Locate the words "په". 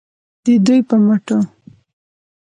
0.89-0.95